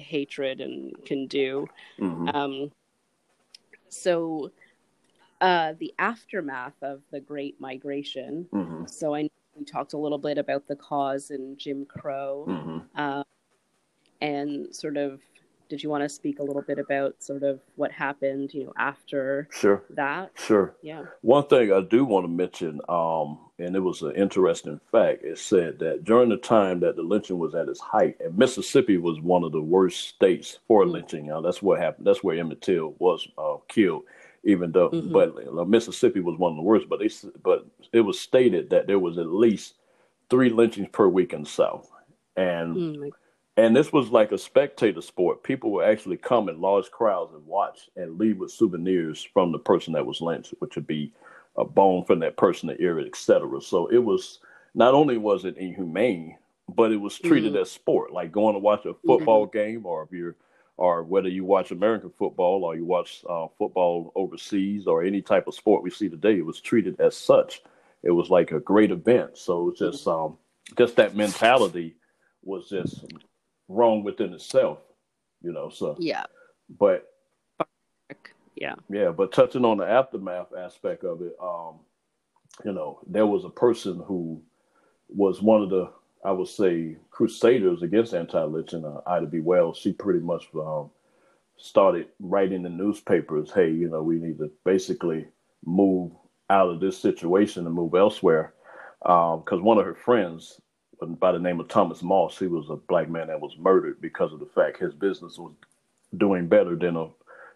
hatred 0.00 0.60
and 0.60 0.92
can 1.04 1.26
do. 1.26 1.66
Mm-hmm. 1.98 2.28
Um, 2.28 2.72
so, 3.88 4.50
uh, 5.40 5.74
the 5.78 5.92
aftermath 5.98 6.82
of 6.82 7.00
the 7.10 7.20
Great 7.20 7.60
Migration. 7.60 8.46
Mm-hmm. 8.52 8.86
So 8.86 9.14
I 9.14 9.28
we 9.56 9.64
talked 9.64 9.92
a 9.92 9.98
little 9.98 10.18
bit 10.18 10.38
about 10.38 10.66
the 10.68 10.76
cause 10.76 11.30
and 11.30 11.58
Jim 11.58 11.84
Crow, 11.84 12.46
mm-hmm. 12.48 12.78
uh, 12.94 13.24
and 14.20 14.74
sort 14.74 14.96
of 14.96 15.20
did 15.68 15.82
you 15.82 15.88
want 15.88 16.02
to 16.02 16.08
speak 16.08 16.40
a 16.40 16.42
little 16.42 16.62
bit 16.62 16.78
about 16.78 17.22
sort 17.22 17.44
of 17.44 17.60
what 17.76 17.92
happened, 17.92 18.52
you 18.52 18.64
know, 18.64 18.72
after 18.76 19.48
sure. 19.52 19.84
that? 19.90 20.32
Sure. 20.34 20.74
Yeah. 20.82 21.04
One 21.20 21.46
thing 21.46 21.72
I 21.72 21.80
do 21.80 22.04
want 22.04 22.24
to 22.24 22.28
mention, 22.28 22.80
um, 22.88 23.38
and 23.60 23.76
it 23.76 23.80
was 23.80 24.02
an 24.02 24.14
interesting 24.16 24.80
fact, 24.90 25.24
it 25.24 25.38
said 25.38 25.78
that 25.80 26.04
during 26.04 26.28
the 26.28 26.36
time 26.36 26.80
that 26.80 26.96
the 26.96 27.02
lynching 27.02 27.38
was 27.38 27.54
at 27.54 27.68
its 27.68 27.80
height, 27.80 28.16
and 28.20 28.36
Mississippi 28.36 28.96
was 28.96 29.20
one 29.20 29.44
of 29.44 29.52
the 29.52 29.60
worst 29.60 30.08
states 30.08 30.58
for 30.66 30.82
mm-hmm. 30.82 30.92
lynching. 30.92 31.26
Now, 31.26 31.40
that's 31.40 31.62
what 31.62 31.78
happened. 31.78 32.06
That's 32.06 32.24
where 32.24 32.38
Emmett 32.38 32.62
Till 32.62 32.94
was 32.98 33.26
uh, 33.38 33.56
killed. 33.68 34.04
Even 34.42 34.72
though, 34.72 34.88
mm-hmm. 34.88 35.12
but 35.12 35.34
uh, 35.46 35.64
Mississippi 35.66 36.20
was 36.20 36.38
one 36.38 36.52
of 36.52 36.56
the 36.56 36.62
worst. 36.62 36.88
But 36.88 37.00
they, 37.00 37.10
but 37.42 37.66
it 37.92 38.00
was 38.00 38.18
stated 38.18 38.70
that 38.70 38.86
there 38.86 38.98
was 38.98 39.18
at 39.18 39.26
least 39.26 39.74
three 40.30 40.48
lynchings 40.48 40.88
per 40.92 41.06
week 41.08 41.34
in 41.34 41.42
the 41.42 41.48
South, 41.48 41.90
and 42.36 42.76
mm-hmm 42.76 43.08
and 43.60 43.76
this 43.76 43.92
was 43.92 44.10
like 44.10 44.32
a 44.32 44.38
spectator 44.38 45.02
sport. 45.02 45.42
People 45.42 45.70
would 45.72 45.84
actually 45.84 46.16
come 46.16 46.48
in 46.48 46.60
large 46.60 46.90
crowds 46.90 47.34
and 47.34 47.44
watch 47.46 47.90
and 47.94 48.18
leave 48.18 48.38
with 48.38 48.52
souvenirs 48.52 49.26
from 49.34 49.52
the 49.52 49.58
person 49.58 49.92
that 49.92 50.06
was 50.06 50.22
lynched, 50.22 50.54
which 50.60 50.76
would 50.76 50.86
be 50.86 51.12
a 51.56 51.64
bone 51.64 52.04
from 52.04 52.20
that 52.20 52.36
person, 52.36 52.68
the 52.68 52.80
ear, 52.80 53.00
etc. 53.00 53.60
So 53.60 53.86
it 53.88 53.98
was 53.98 54.40
not 54.74 54.94
only 54.94 55.18
was 55.18 55.44
it 55.44 55.56
inhumane, 55.56 56.36
but 56.68 56.92
it 56.92 56.96
was 56.96 57.18
treated 57.18 57.52
mm-hmm. 57.52 57.62
as 57.62 57.70
sport, 57.70 58.12
like 58.12 58.32
going 58.32 58.54
to 58.54 58.60
watch 58.60 58.86
a 58.86 58.94
football 59.06 59.46
mm-hmm. 59.46 59.58
game, 59.58 59.86
or 59.86 60.04
if 60.04 60.12
you're, 60.12 60.36
or 60.76 61.02
whether 61.02 61.28
you 61.28 61.44
watch 61.44 61.72
American 61.72 62.10
football 62.18 62.64
or 62.64 62.74
you 62.74 62.84
watch 62.84 63.22
uh, 63.28 63.46
football 63.58 64.12
overseas 64.14 64.86
or 64.86 65.02
any 65.02 65.20
type 65.20 65.46
of 65.46 65.54
sport 65.54 65.82
we 65.82 65.90
see 65.90 66.08
today, 66.08 66.38
it 66.38 66.46
was 66.46 66.60
treated 66.60 66.98
as 67.00 67.16
such. 67.16 67.62
It 68.02 68.12
was 68.12 68.30
like 68.30 68.52
a 68.52 68.60
great 68.60 68.90
event. 68.90 69.36
So 69.36 69.74
just 69.76 70.06
um, 70.06 70.38
just 70.78 70.96
that 70.96 71.16
mentality 71.16 71.96
was 72.42 72.68
just 72.68 73.04
wrong 73.68 74.02
within 74.02 74.32
itself, 74.32 74.78
you 75.42 75.52
know. 75.52 75.68
So 75.68 75.96
yeah, 75.98 76.24
but 76.78 77.06
yeah, 78.60 78.74
yeah. 78.88 79.10
But 79.10 79.32
touching 79.32 79.64
on 79.64 79.78
the 79.78 79.86
aftermath 79.86 80.52
aspect 80.56 81.02
of 81.02 81.22
it, 81.22 81.34
um, 81.42 81.80
you 82.64 82.72
know, 82.72 83.00
there 83.06 83.26
was 83.26 83.44
a 83.44 83.50
person 83.50 84.02
who 84.06 84.40
was 85.08 85.42
one 85.42 85.62
of 85.62 85.70
the, 85.70 85.90
I 86.24 86.30
would 86.30 86.48
say, 86.48 86.96
crusaders 87.10 87.82
against 87.82 88.14
anti-lynching, 88.14 88.84
uh, 88.84 89.00
Ida 89.06 89.26
B. 89.26 89.40
Wells. 89.40 89.78
She 89.78 89.92
pretty 89.92 90.20
much 90.20 90.44
um, 90.54 90.90
started 91.56 92.08
writing 92.20 92.62
the 92.62 92.68
newspapers, 92.68 93.50
hey, 93.50 93.70
you 93.70 93.88
know, 93.88 94.02
we 94.02 94.16
need 94.16 94.38
to 94.38 94.50
basically 94.64 95.26
move 95.64 96.12
out 96.50 96.68
of 96.68 96.80
this 96.80 96.98
situation 96.98 97.66
and 97.66 97.74
move 97.74 97.94
elsewhere. 97.94 98.54
Because 99.00 99.44
um, 99.52 99.64
one 99.64 99.78
of 99.78 99.86
her 99.86 99.94
friends, 99.94 100.60
by 101.00 101.32
the 101.32 101.38
name 101.38 101.60
of 101.60 101.68
Thomas 101.68 102.02
Moss, 102.02 102.38
he 102.38 102.46
was 102.46 102.68
a 102.68 102.76
black 102.76 103.08
man 103.08 103.28
that 103.28 103.40
was 103.40 103.56
murdered 103.58 104.00
because 104.00 104.32
of 104.32 104.40
the 104.40 104.46
fact 104.54 104.78
his 104.78 104.92
business 104.92 105.38
was 105.38 105.54
doing 106.18 106.46
better 106.48 106.76
than 106.76 106.96
a 106.96 107.08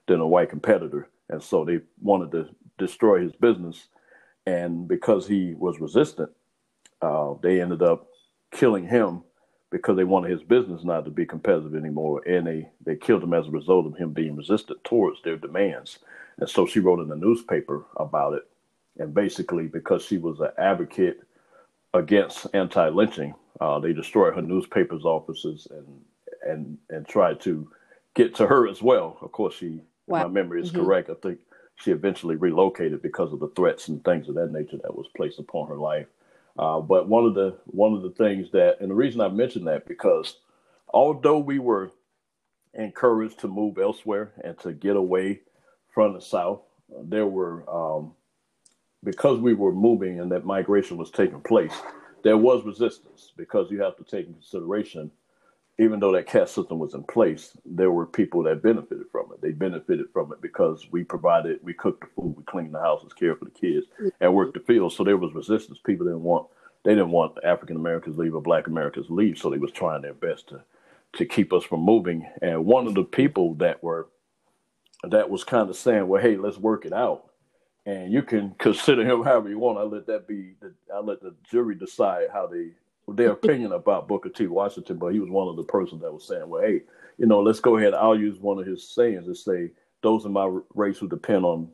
than 0.06 0.20
a 0.20 0.26
white 0.26 0.50
competitor, 0.50 1.08
and 1.28 1.42
so 1.42 1.64
they 1.64 1.80
wanted 2.00 2.30
to 2.32 2.48
destroy 2.78 3.22
his 3.22 3.32
business. 3.32 3.88
And 4.46 4.86
because 4.86 5.26
he 5.26 5.54
was 5.54 5.80
resistant, 5.80 6.30
uh, 7.00 7.34
they 7.42 7.60
ended 7.60 7.82
up 7.82 8.08
killing 8.50 8.86
him 8.86 9.22
because 9.70 9.96
they 9.96 10.04
wanted 10.04 10.30
his 10.30 10.42
business 10.42 10.84
not 10.84 11.04
to 11.04 11.10
be 11.10 11.26
competitive 11.26 11.74
anymore, 11.74 12.22
and 12.26 12.46
they 12.46 12.68
they 12.84 12.96
killed 12.96 13.22
him 13.22 13.34
as 13.34 13.46
a 13.48 13.50
result 13.50 13.86
of 13.86 13.96
him 13.96 14.12
being 14.12 14.36
resistant 14.36 14.82
towards 14.84 15.22
their 15.22 15.36
demands. 15.36 15.98
And 16.38 16.48
so 16.48 16.66
she 16.66 16.80
wrote 16.80 17.00
in 17.00 17.08
the 17.08 17.16
newspaper 17.16 17.84
about 17.96 18.34
it, 18.34 18.42
and 18.98 19.14
basically 19.14 19.66
because 19.66 20.04
she 20.04 20.18
was 20.18 20.40
an 20.40 20.50
advocate 20.58 21.20
against 21.94 22.46
anti-lynching, 22.54 23.34
uh, 23.60 23.78
they 23.78 23.92
destroyed 23.92 24.34
her 24.34 24.42
newspaper's 24.42 25.04
offices 25.04 25.66
and 25.70 25.86
and 26.46 26.78
and 26.90 27.08
tried 27.08 27.40
to 27.40 27.68
get 28.14 28.34
to 28.36 28.46
her 28.46 28.68
as 28.68 28.82
well. 28.82 29.18
Of 29.22 29.32
course, 29.32 29.54
she 29.54 29.80
wow. 30.06 30.22
my 30.22 30.28
memory 30.28 30.62
is 30.62 30.70
mm-hmm. 30.70 30.84
correct. 30.84 31.10
I 31.10 31.14
think 31.14 31.38
she 31.76 31.90
eventually 31.90 32.36
relocated 32.36 33.02
because 33.02 33.32
of 33.32 33.40
the 33.40 33.48
threats 33.48 33.88
and 33.88 34.04
things 34.04 34.28
of 34.28 34.34
that 34.36 34.52
nature 34.52 34.78
that 34.82 34.96
was 34.96 35.08
placed 35.16 35.38
upon 35.38 35.68
her 35.68 35.76
life. 35.76 36.06
Uh, 36.58 36.80
but 36.80 37.08
one 37.08 37.24
of 37.24 37.34
the 37.34 37.56
one 37.66 37.94
of 37.94 38.02
the 38.02 38.10
things 38.10 38.50
that, 38.52 38.76
and 38.80 38.90
the 38.90 38.94
reason 38.94 39.20
I 39.20 39.28
mentioned 39.28 39.66
that 39.66 39.88
because 39.88 40.38
although 40.92 41.38
we 41.38 41.58
were 41.58 41.90
encouraged 42.74 43.40
to 43.40 43.48
move 43.48 43.78
elsewhere 43.78 44.32
and 44.44 44.58
to 44.60 44.72
get 44.72 44.96
away 44.96 45.40
from 45.92 46.14
the 46.14 46.20
South, 46.20 46.60
there 47.02 47.26
were 47.26 47.68
um, 47.68 48.12
because 49.02 49.38
we 49.38 49.54
were 49.54 49.72
moving 49.72 50.20
and 50.20 50.30
that 50.30 50.46
migration 50.46 50.96
was 50.96 51.10
taking 51.10 51.40
place, 51.40 51.74
there 52.22 52.38
was 52.38 52.64
resistance 52.64 53.32
because 53.36 53.70
you 53.70 53.82
have 53.82 53.96
to 53.96 54.04
take 54.04 54.26
in 54.26 54.34
consideration 54.34 55.10
even 55.78 56.00
though 56.00 56.12
that 56.12 56.26
caste 56.26 56.54
system 56.54 56.78
was 56.78 56.94
in 56.94 57.02
place, 57.04 57.56
there 57.64 57.90
were 57.90 58.06
people 58.06 58.42
that 58.44 58.62
benefited 58.62 59.06
from 59.10 59.32
it. 59.32 59.40
They 59.42 59.52
benefited 59.52 60.06
from 60.12 60.32
it 60.32 60.40
because 60.40 60.86
we 60.92 61.02
provided, 61.04 61.58
we 61.62 61.74
cooked 61.74 62.02
the 62.02 62.06
food, 62.14 62.36
we 62.36 62.44
cleaned 62.44 62.74
the 62.74 62.80
houses, 62.80 63.12
cared 63.12 63.38
for 63.38 63.46
the 63.46 63.50
kids, 63.50 63.86
and 64.20 64.34
worked 64.34 64.54
the 64.54 64.60
fields. 64.60 64.96
So 64.96 65.04
there 65.04 65.16
was 65.16 65.34
resistance. 65.34 65.78
People 65.84 66.06
didn't 66.06 66.22
want, 66.22 66.48
they 66.84 66.92
didn't 66.92 67.10
want 67.10 67.38
African 67.44 67.76
Americans 67.76 68.18
leave 68.18 68.34
or 68.34 68.40
Black 68.40 68.68
Americans 68.68 69.06
leave. 69.10 69.38
So 69.38 69.50
they 69.50 69.58
was 69.58 69.72
trying 69.72 70.02
their 70.02 70.14
best 70.14 70.48
to 70.50 70.62
to 71.16 71.24
keep 71.24 71.52
us 71.52 71.64
from 71.64 71.80
moving. 71.80 72.28
And 72.42 72.66
one 72.66 72.86
of 72.86 72.94
the 72.94 73.04
people 73.04 73.54
that 73.56 73.82
were 73.82 74.08
that 75.02 75.28
was 75.28 75.44
kind 75.44 75.68
of 75.68 75.76
saying, 75.76 76.08
well, 76.08 76.22
hey, 76.22 76.36
let's 76.36 76.56
work 76.56 76.86
it 76.86 76.92
out. 76.92 77.30
And 77.86 78.12
you 78.12 78.22
can 78.22 78.54
consider 78.58 79.02
him 79.02 79.22
however 79.22 79.48
you 79.48 79.58
want. 79.58 79.78
I 79.78 79.82
let 79.82 80.06
that 80.06 80.26
be. 80.26 80.54
I 80.94 81.00
let 81.00 81.20
the 81.20 81.34
jury 81.50 81.74
decide 81.74 82.28
how 82.32 82.46
they 82.46 82.70
their 83.08 83.32
opinion 83.32 83.72
about 83.72 84.08
Booker 84.08 84.28
T. 84.28 84.46
Washington, 84.46 84.96
but 84.96 85.12
he 85.12 85.20
was 85.20 85.30
one 85.30 85.48
of 85.48 85.56
the 85.56 85.64
persons 85.64 86.02
that 86.02 86.12
was 86.12 86.26
saying, 86.26 86.48
well, 86.48 86.62
hey, 86.62 86.82
you 87.18 87.26
know, 87.26 87.40
let's 87.40 87.60
go 87.60 87.76
ahead. 87.76 87.94
I'll 87.94 88.18
use 88.18 88.38
one 88.38 88.58
of 88.58 88.66
his 88.66 88.88
sayings 88.88 89.26
to 89.26 89.34
say, 89.34 89.70
those 90.02 90.24
in 90.24 90.32
my 90.32 90.58
race 90.74 90.98
who 90.98 91.08
depend 91.08 91.44
on 91.44 91.68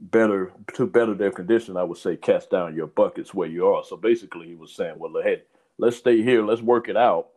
better 0.00 0.52
to 0.74 0.86
better 0.86 1.14
their 1.14 1.30
condition, 1.30 1.76
I 1.76 1.82
would 1.82 1.98
say 1.98 2.16
cast 2.16 2.50
down 2.50 2.76
your 2.76 2.86
buckets 2.86 3.34
where 3.34 3.48
you 3.48 3.66
are. 3.66 3.82
So 3.84 3.96
basically, 3.96 4.46
he 4.46 4.54
was 4.54 4.72
saying, 4.72 4.94
well, 4.98 5.12
hey, 5.22 5.42
let's 5.78 5.96
stay 5.96 6.22
here, 6.22 6.44
let's 6.44 6.62
work 6.62 6.88
it 6.88 6.96
out, 6.96 7.28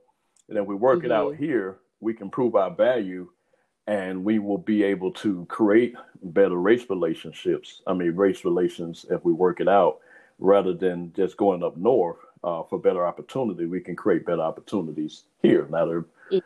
and 0.48 0.58
if 0.58 0.66
we 0.66 0.76
work 0.76 1.00
mm-hmm. 1.00 1.08
it 1.08 1.12
out 1.12 1.34
mm-hmm. 1.34 1.44
here, 1.44 1.80
we 2.00 2.14
can 2.14 2.30
prove 2.30 2.56
our 2.56 2.74
value, 2.74 3.30
and 3.88 4.24
we 4.24 4.40
will 4.40 4.58
be 4.58 4.84
able 4.84 5.12
to 5.12 5.46
create 5.46 5.96
better 6.24 6.56
race 6.56 6.90
relationships. 6.90 7.82
I 7.88 7.94
mean, 7.94 8.16
race 8.16 8.46
relations 8.46 9.06
if 9.10 9.24
we 9.24 9.34
work 9.34 9.60
it 9.60 9.68
out, 9.68 10.00
rather 10.40 10.74
than 10.74 11.14
just 11.14 11.38
going 11.38 11.64
up 11.64 11.78
north 11.78 12.18
uh, 12.44 12.64
for 12.64 12.80
better 12.80 13.06
opportunity, 13.06 13.66
we 13.66 13.80
can 13.80 13.96
create 13.96 14.26
better 14.26 14.42
opportunities 14.42 15.24
here. 15.42 15.68
Now, 15.70 15.86
mm-hmm. 15.86 16.40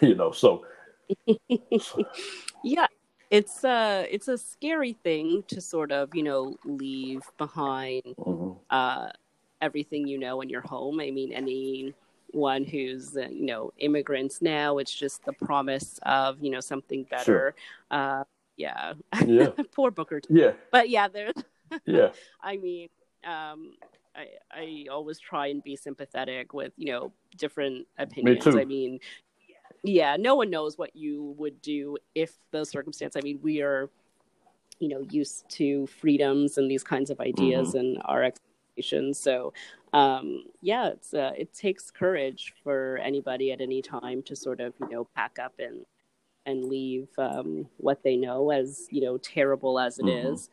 you 0.04 0.14
know, 0.14 0.32
so, 0.32 0.64
yeah, 2.64 2.86
it's 3.30 3.64
a 3.64 3.68
uh, 3.68 4.04
it's 4.10 4.28
a 4.28 4.38
scary 4.38 4.92
thing 4.92 5.44
to 5.48 5.60
sort 5.60 5.92
of 5.92 6.14
you 6.14 6.22
know 6.22 6.56
leave 6.64 7.22
behind 7.38 8.02
mm-hmm. 8.04 8.52
uh, 8.70 9.08
everything 9.60 10.06
you 10.06 10.18
know 10.18 10.40
in 10.40 10.48
your 10.48 10.62
home. 10.62 11.00
I 11.00 11.10
mean, 11.10 11.32
anyone 11.32 12.64
who's 12.64 13.16
uh, 13.16 13.28
you 13.30 13.46
know 13.46 13.72
immigrants 13.78 14.40
now, 14.42 14.78
it's 14.78 14.94
just 14.94 15.24
the 15.24 15.32
promise 15.32 15.98
of 16.02 16.42
you 16.42 16.50
know 16.50 16.60
something 16.60 17.04
better. 17.04 17.24
Sure. 17.24 17.54
Uh, 17.90 18.24
yeah, 18.56 18.94
yeah. 19.26 19.48
Poor 19.72 19.90
Booker. 19.90 20.20
T. 20.20 20.28
Yeah, 20.30 20.52
but 20.70 20.88
yeah, 20.88 21.08
there's. 21.08 21.34
yeah. 21.84 22.10
I 22.40 22.56
mean, 22.56 22.88
um, 23.24 23.72
I, 24.16 24.26
I 24.50 24.86
always 24.90 25.18
try 25.18 25.48
and 25.48 25.62
be 25.62 25.76
sympathetic 25.76 26.52
with 26.52 26.72
you 26.76 26.92
know 26.92 27.12
different 27.36 27.86
opinions. 27.98 28.46
Me 28.46 28.52
too. 28.52 28.58
I 28.58 28.64
mean, 28.64 28.98
yeah, 29.82 30.16
no 30.16 30.34
one 30.34 30.50
knows 30.50 30.78
what 30.78 30.94
you 30.96 31.34
would 31.38 31.60
do 31.62 31.96
if 32.14 32.36
the 32.50 32.64
circumstance. 32.64 33.16
I 33.16 33.20
mean, 33.20 33.38
we 33.42 33.62
are, 33.62 33.90
you 34.78 34.88
know, 34.88 35.00
used 35.10 35.48
to 35.50 35.86
freedoms 35.86 36.58
and 36.58 36.70
these 36.70 36.84
kinds 36.84 37.10
of 37.10 37.20
ideas 37.20 37.68
mm-hmm. 37.68 37.78
and 37.78 38.02
our 38.04 38.22
expectations. 38.24 39.18
So, 39.18 39.52
um, 39.92 40.44
yeah, 40.60 40.88
it's 40.88 41.14
uh, 41.14 41.32
it 41.36 41.52
takes 41.52 41.90
courage 41.90 42.54
for 42.62 42.98
anybody 43.02 43.52
at 43.52 43.60
any 43.60 43.82
time 43.82 44.22
to 44.24 44.36
sort 44.36 44.60
of 44.60 44.74
you 44.80 44.88
know 44.88 45.08
pack 45.14 45.38
up 45.38 45.54
and 45.58 45.84
and 46.46 46.64
leave 46.64 47.08
um, 47.18 47.66
what 47.78 48.02
they 48.02 48.16
know, 48.16 48.50
as 48.50 48.86
you 48.90 49.02
know, 49.02 49.18
terrible 49.18 49.78
as 49.78 49.98
it 49.98 50.06
mm-hmm. 50.06 50.32
is 50.34 50.48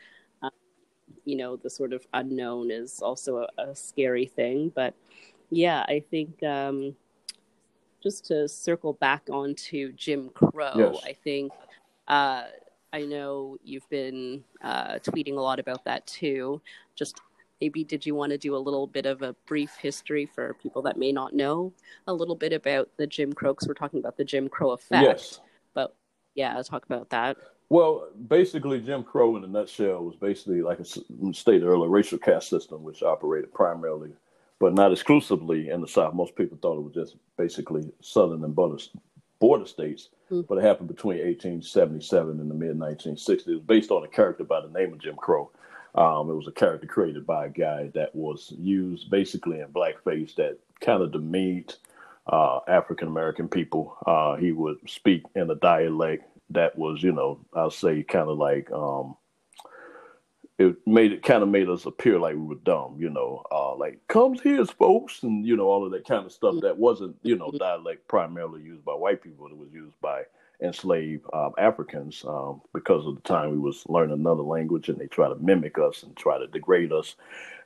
you 1.25 1.36
know 1.36 1.55
the 1.55 1.70
sort 1.70 1.93
of 1.93 2.05
unknown 2.13 2.72
is 2.72 3.00
also 3.01 3.48
a, 3.58 3.62
a 3.62 3.75
scary 3.75 4.25
thing. 4.25 4.72
But 4.74 4.93
yeah 5.53 5.86
i 5.88 6.03
think 6.12 6.41
um, 6.43 6.96
just 8.01 8.25
to 8.25 8.48
circle 8.48 8.93
back 8.93 9.24
onto 9.32 9.91
jim 9.93 10.29
crow 10.29 10.74
yes. 10.75 11.03
i 11.05 11.13
think 11.13 11.51
uh, 12.08 12.43
i 12.91 13.01
know 13.01 13.58
you've 13.63 13.88
been 13.89 14.43
uh, 14.63 14.96
tweeting 15.00 15.38
a 15.38 15.41
lot 15.41 15.60
about 15.60 15.84
that 15.86 16.05
too. 16.08 16.62
Just 16.96 17.20
maybe 17.62 17.84
did 17.84 18.05
you 18.05 18.13
want 18.13 18.32
to 18.32 18.38
do 18.38 18.55
a 18.55 18.58
little 18.58 18.88
bit 18.88 19.05
of 19.05 19.22
a 19.22 19.34
brief 19.48 19.75
history 19.75 20.25
for 20.25 20.53
people 20.55 20.82
that 20.82 20.98
may 20.98 21.12
not 21.12 21.34
know 21.34 21.74
a 22.08 22.13
little 22.13 22.36
bit 22.36 22.53
about 22.53 22.89
the 22.98 23.08
jim 23.08 23.34
crow? 23.34 23.53
Because 23.53 23.67
we're 23.67 23.74
talking 23.74 24.00
about 24.00 24.17
the 24.17 24.24
jim 24.24 24.50
crow 24.50 24.72
effect. 24.72 25.03
Yes. 25.03 25.39
but 25.74 25.96
yeah 26.36 26.55
I'll 26.55 26.63
talk 26.63 26.86
about 26.86 27.10
that 27.12 27.38
well, 27.74 28.08
basically, 28.27 28.80
Jim 28.80 29.03
Crow 29.03 29.36
in 29.36 29.44
a 29.44 29.48
nutshell 29.48 30.03
was 30.03 30.15
basically, 30.15 30.62
like 30.62 30.80
I 30.80 30.84
stated 31.32 31.63
earlier, 31.63 31.89
racial 31.89 32.20
caste 32.20 32.48
system 32.48 32.84
which 32.84 33.01
operated 33.01 33.51
primarily, 33.51 34.12
but 34.60 34.75
not 34.75 34.92
exclusively 34.92 35.72
in 35.72 35.82
the 35.82 35.88
South. 35.88 36.13
Most 36.13 36.36
people 36.36 36.56
thought 36.62 36.77
it 36.77 36.84
was 36.84 36.94
just 36.94 37.15
basically 37.36 37.92
Southern 38.00 38.44
and 38.44 38.53
border 38.53 39.65
states, 39.65 40.10
mm-hmm. 40.32 40.42
but 40.42 40.60
it 40.60 40.63
happened 40.63 40.88
between 40.88 41.18
1877 41.18 42.39
and 42.39 42.48
the 42.48 42.53
mid 42.53 42.77
1960s. 42.77 43.48
It 43.48 43.56
was 43.56 43.62
based 43.62 43.89
on 43.89 44.03
a 44.03 44.08
character 44.08 44.44
by 44.44 44.62
the 44.62 44.70
name 44.70 44.94
of 44.94 45.01
Jim 45.01 45.15
Crow. 45.15 45.50
Um, 45.96 46.30
it 46.30 46.36
was 46.36 46.48
a 46.48 46.51
character 46.51 46.86
created 46.86 47.25
by 47.25 47.48
a 47.48 47.50
guy 47.50 47.89
that 47.96 48.13
was 48.13 48.53
used 48.60 49.10
basically 49.10 49.62
in 49.62 49.70
blackface 49.70 50.36
that 50.36 50.60
kind 50.80 51.01
of 51.01 51.12
demeaned 51.12 51.77
uh, 52.27 52.60
African 52.68 53.08
American 53.08 53.48
people. 53.48 53.98
Uh, 54.06 54.36
he 54.36 54.51
would 54.51 54.77
speak 54.88 55.24
in 55.34 55.50
a 55.50 55.56
dialect 55.56 56.33
that 56.53 56.77
was, 56.77 57.03
you 57.03 57.12
know, 57.13 57.39
I'll 57.53 57.72
say 57.72 58.03
kind 58.03 58.29
of 58.29 58.38
like 58.38 58.72
um 58.72 59.17
it 60.60 60.75
made 60.88 61.12
it 61.13 61.24
kind 61.24 61.43
of 61.43 61.50
made 61.50 61.69
us 61.69 61.86
appear 61.86 62.19
like 62.19 62.36
we 62.36 62.41
were 62.41 62.55
dumb, 62.63 62.98
you 63.00 63.10
know, 63.10 63.43
uh 63.51 63.75
like 63.75 64.00
comes 64.07 64.41
here 64.41 64.65
folks 64.65 65.24
and 65.24 65.45
you 65.45 65.57
know 65.57 65.65
all 65.67 65.86
of 65.86 65.91
that 65.91 66.07
kind 66.07 66.25
of 66.25 66.31
stuff 66.31 66.55
that 66.62 66.77
wasn't, 66.77 67.15
you 67.24 67.38
know, 67.38 67.51
dialect 67.51 68.07
primarily 68.07 68.63
used 68.63 68.86
by 68.86 68.93
white 68.93 69.22
people, 69.24 69.48
it 69.48 69.57
was 69.57 69.72
used 69.74 70.00
by 70.01 70.24
enslaved 70.62 71.25
um, 71.33 71.53
Africans 71.57 72.24
um, 72.27 72.62
because 72.74 73.05
of 73.05 73.15
the 73.15 73.22
time 73.22 73.51
we 73.51 73.60
was 73.60 73.83
learning 73.89 74.13
another 74.13 74.43
language 74.43 74.89
and 74.89 74.98
they 75.00 75.07
try 75.07 75.27
to 75.27 75.36
mimic 75.36 75.77
us 75.79 76.03
and 76.03 76.15
try 76.15 76.38
to 76.39 76.48
degrade 76.48 76.93
us. 76.93 77.15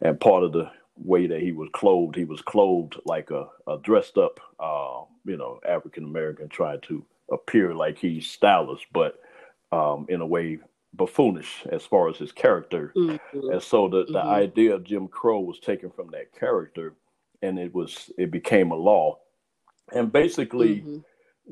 And 0.01 0.19
part 0.19 0.43
of 0.43 0.53
the 0.53 0.71
way 0.97 1.27
that 1.27 1.41
he 1.41 1.51
was 1.51 1.69
clothed, 1.73 2.15
he 2.15 2.25
was 2.25 2.41
clothed 2.41 2.97
like 3.05 3.31
a, 3.31 3.47
a 3.67 3.77
dressed 3.83 4.17
up, 4.17 4.39
uh, 4.59 5.01
you 5.25 5.37
know, 5.37 5.59
African 5.67 6.05
American, 6.05 6.49
tried 6.49 6.83
to 6.83 7.05
appear 7.31 7.73
like 7.73 7.97
he's 7.97 8.29
stylish, 8.29 8.87
but 8.93 9.19
um, 9.71 10.05
in 10.09 10.21
a 10.21 10.25
way 10.25 10.59
buffoonish 10.95 11.65
as 11.71 11.83
far 11.83 12.09
as 12.09 12.17
his 12.17 12.31
character. 12.31 12.93
Mm-hmm. 12.95 13.51
And 13.51 13.61
so 13.61 13.87
the, 13.87 14.05
the 14.05 14.19
mm-hmm. 14.19 14.29
idea 14.29 14.75
of 14.75 14.83
Jim 14.83 15.07
Crow 15.07 15.39
was 15.41 15.59
taken 15.59 15.91
from 15.91 16.09
that 16.11 16.33
character 16.37 16.95
and 17.41 17.59
it 17.59 17.73
was 17.73 18.11
it 18.17 18.31
became 18.31 18.71
a 18.71 18.75
law. 18.75 19.19
And 19.93 20.11
basically 20.11 20.77
mm-hmm. 20.77 20.97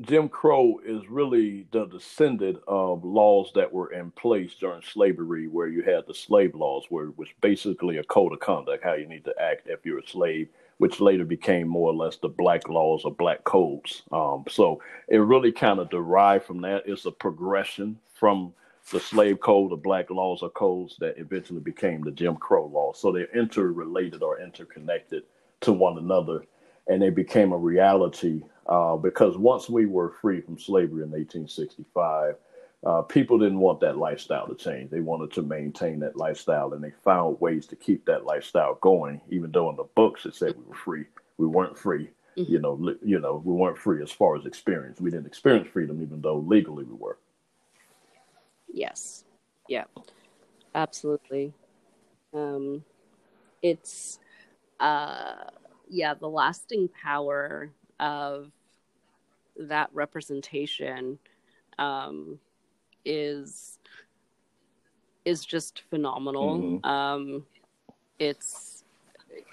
Jim 0.02 0.28
Crow 0.28 0.80
is 0.84 1.08
really 1.08 1.66
the 1.72 1.86
descendant 1.86 2.58
of 2.68 3.04
laws 3.04 3.50
that 3.54 3.72
were 3.72 3.92
in 3.92 4.10
place 4.10 4.54
during 4.60 4.82
slavery, 4.82 5.48
where 5.48 5.68
you 5.68 5.82
had 5.82 6.04
the 6.06 6.14
slave 6.14 6.54
laws, 6.54 6.84
where 6.90 7.06
it 7.06 7.18
was 7.18 7.28
basically 7.40 7.96
a 7.96 8.04
code 8.04 8.32
of 8.32 8.40
conduct, 8.40 8.84
how 8.84 8.92
you 8.92 9.06
need 9.06 9.24
to 9.24 9.34
act 9.40 9.68
if 9.68 9.86
you're 9.86 10.00
a 10.00 10.06
slave, 10.06 10.48
which 10.78 11.00
later 11.00 11.24
became 11.24 11.68
more 11.68 11.90
or 11.90 11.94
less 11.94 12.16
the 12.16 12.28
black 12.28 12.68
laws 12.68 13.02
or 13.04 13.10
black 13.10 13.44
codes. 13.44 14.02
Um, 14.12 14.44
so 14.48 14.82
it 15.08 15.18
really 15.18 15.52
kind 15.52 15.80
of 15.80 15.90
derived 15.90 16.44
from 16.44 16.60
that. 16.62 16.82
It's 16.86 17.06
a 17.06 17.10
progression 17.10 17.98
from 18.12 18.52
the 18.92 19.00
slave 19.00 19.40
code, 19.40 19.72
the 19.72 19.76
black 19.76 20.10
laws 20.10 20.42
or 20.42 20.50
codes 20.50 20.96
that 21.00 21.18
eventually 21.18 21.60
became 21.60 22.02
the 22.02 22.10
Jim 22.10 22.36
Crow 22.36 22.66
laws. 22.66 23.00
So 23.00 23.10
they're 23.10 23.34
interrelated 23.34 24.22
or 24.22 24.40
interconnected 24.40 25.24
to 25.62 25.72
one 25.72 25.98
another, 25.98 26.44
and 26.88 27.02
they 27.02 27.10
became 27.10 27.52
a 27.52 27.56
reality 27.56 28.42
uh, 28.66 28.96
because 28.96 29.36
once 29.36 29.68
we 29.68 29.86
were 29.86 30.10
free 30.20 30.40
from 30.40 30.58
slavery 30.58 31.02
in 31.02 31.10
1865, 31.10 32.36
uh, 32.84 33.02
people 33.02 33.38
didn't 33.38 33.58
want 33.58 33.80
that 33.80 33.96
lifestyle 33.96 34.46
to 34.46 34.54
change. 34.54 34.90
They 34.90 35.00
wanted 35.00 35.32
to 35.32 35.42
maintain 35.42 36.00
that 36.00 36.16
lifestyle, 36.16 36.72
and 36.72 36.82
they 36.82 36.92
found 37.04 37.40
ways 37.40 37.66
to 37.68 37.76
keep 37.76 38.04
that 38.06 38.24
lifestyle 38.24 38.78
going. 38.80 39.20
Even 39.30 39.50
though 39.50 39.70
in 39.70 39.76
the 39.76 39.84
books 39.94 40.26
it 40.26 40.34
said 40.34 40.54
we 40.56 40.64
were 40.64 40.74
free, 40.74 41.04
we 41.38 41.46
weren't 41.46 41.78
free. 41.78 42.10
Mm-hmm. 42.36 42.52
You 42.52 42.58
know, 42.60 42.74
li- 42.74 42.98
you 43.02 43.18
know, 43.18 43.42
we 43.44 43.54
weren't 43.54 43.78
free 43.78 44.02
as 44.02 44.12
far 44.12 44.36
as 44.36 44.44
experience. 44.44 45.00
We 45.00 45.10
didn't 45.10 45.26
experience 45.26 45.68
freedom, 45.72 46.02
even 46.02 46.20
though 46.20 46.38
legally 46.38 46.84
we 46.84 46.94
were. 46.94 47.18
Yes. 48.72 49.24
Yeah. 49.68 49.84
Absolutely. 50.74 51.54
Um, 52.34 52.84
it's 53.62 54.18
uh, 54.78 55.44
yeah, 55.88 56.14
the 56.14 56.28
lasting 56.28 56.88
power 57.02 57.70
of 57.98 58.50
that 59.56 59.88
representation 59.94 61.18
um, 61.78 62.38
is 63.06 63.78
is 65.24 65.44
just 65.44 65.82
phenomenal. 65.88 66.58
Mm-hmm. 66.58 66.86
Um, 66.86 67.46
it's 68.18 68.84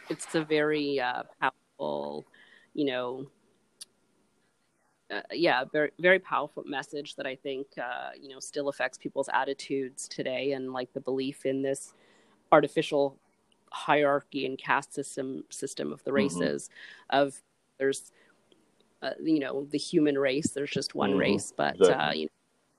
it's 0.09 0.35
a 0.35 0.43
very 0.43 0.99
uh, 0.99 1.23
powerful, 1.39 2.25
you 2.73 2.85
know, 2.85 3.27
uh, 5.11 5.21
yeah, 5.31 5.63
very 5.71 5.91
very 5.99 6.19
powerful 6.19 6.63
message 6.65 7.15
that 7.15 7.25
I 7.25 7.35
think 7.35 7.67
uh, 7.77 8.11
you 8.19 8.29
know 8.29 8.39
still 8.39 8.69
affects 8.69 8.97
people's 8.97 9.29
attitudes 9.33 10.07
today, 10.07 10.53
and 10.53 10.73
like 10.73 10.91
the 10.93 11.01
belief 11.01 11.45
in 11.45 11.61
this 11.61 11.93
artificial 12.51 13.17
hierarchy 13.71 14.45
and 14.45 14.57
caste 14.57 14.93
system 14.93 15.43
system 15.49 15.91
of 15.91 16.03
the 16.03 16.11
mm-hmm. 16.11 16.17
races 16.17 16.69
mm-hmm. 16.69 17.21
of 17.21 17.41
there's 17.79 18.11
uh, 19.01 19.11
you 19.21 19.39
know 19.39 19.65
the 19.71 19.79
human 19.79 20.15
race 20.15 20.51
there's 20.51 20.69
just 20.69 20.93
one 20.93 21.11
mm-hmm. 21.11 21.19
race 21.19 21.51
but 21.57 21.75
exactly. 21.75 22.05
uh, 22.05 22.13
you 22.13 22.23
know, 22.25 22.29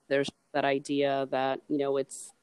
there's 0.07 0.29
that 0.55 0.65
idea 0.65 1.27
that 1.31 1.59
you 1.69 1.77
know 1.77 1.97
it's 1.97 2.33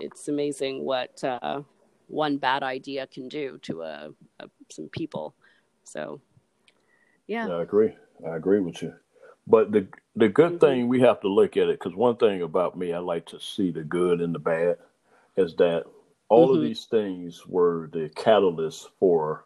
it's 0.00 0.28
amazing 0.28 0.84
what 0.84 1.22
uh, 1.22 1.62
one 2.08 2.36
bad 2.36 2.62
idea 2.62 3.06
can 3.06 3.28
do 3.28 3.58
to 3.62 3.82
a, 3.82 4.10
a 4.40 4.48
some 4.70 4.88
people 4.88 5.34
so 5.84 6.20
yeah. 7.26 7.46
yeah 7.46 7.54
i 7.54 7.62
agree 7.62 7.94
i 8.26 8.36
agree 8.36 8.60
with 8.60 8.82
you 8.82 8.92
but 9.46 9.70
the 9.70 9.86
the 10.16 10.28
good 10.28 10.52
mm-hmm. 10.52 10.66
thing 10.66 10.88
we 10.88 11.00
have 11.00 11.20
to 11.20 11.28
look 11.28 11.56
at 11.56 11.68
it 11.68 11.78
because 11.78 11.94
one 11.94 12.16
thing 12.16 12.42
about 12.42 12.76
me 12.76 12.92
i 12.92 12.98
like 12.98 13.26
to 13.26 13.38
see 13.38 13.70
the 13.70 13.84
good 13.84 14.20
and 14.20 14.34
the 14.34 14.38
bad 14.38 14.76
is 15.36 15.54
that 15.56 15.84
all 16.28 16.48
mm-hmm. 16.48 16.56
of 16.56 16.62
these 16.62 16.86
things 16.86 17.46
were 17.46 17.90
the 17.92 18.10
catalyst 18.16 18.88
for 18.98 19.44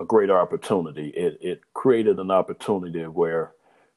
a 0.00 0.04
great 0.04 0.30
opportunity. 0.30 1.08
It 1.08 1.38
it 1.40 1.60
created 1.74 2.18
an 2.18 2.30
opportunity 2.30 3.02
where, 3.02 3.52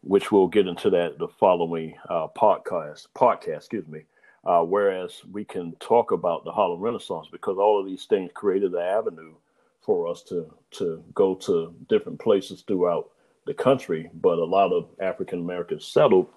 which 0.06 0.32
we'll 0.32 0.48
get 0.48 0.68
into 0.68 0.92
that 0.92 1.18
the 1.18 1.28
following 1.28 1.96
uh, 2.10 2.28
podcast 2.38 3.08
podcast, 3.16 3.58
excuse 3.58 3.88
me. 3.88 4.02
Uh, 4.46 4.62
whereas 4.62 5.24
we 5.32 5.44
can 5.44 5.76
talk 5.80 6.12
about 6.12 6.46
the 6.46 6.52
Harlem 6.52 6.80
Renaissance 6.80 7.28
because 7.32 7.58
all 7.58 7.80
of 7.80 7.88
these 7.88 8.06
things 8.06 8.30
created 8.36 8.72
the 8.72 8.82
avenue 8.82 9.34
for 9.82 10.08
us 10.08 10.22
to 10.24 10.54
to 10.72 11.04
go 11.16 11.34
to 11.34 11.74
different 11.90 12.20
places 12.20 12.64
throughout 12.68 13.10
the 13.48 13.54
country. 13.54 14.10
But 14.14 14.38
a 14.38 14.46
lot 14.46 14.72
of 14.72 14.90
African 15.00 15.40
Americans 15.40 15.88
settled 15.88 16.28